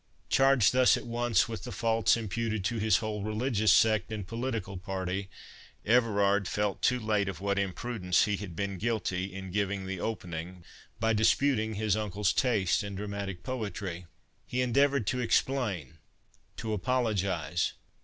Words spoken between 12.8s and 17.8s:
in dramatic poetry. He endeavoured to explain—to apologise.